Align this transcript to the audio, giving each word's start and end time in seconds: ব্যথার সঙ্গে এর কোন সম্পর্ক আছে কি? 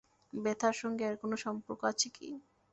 ব্যথার 0.33 0.75
সঙ্গে 0.81 1.03
এর 1.05 1.15
কোন 1.21 1.31
সম্পর্ক 1.43 1.81
আছে 1.91 2.07
কি? 2.09 2.27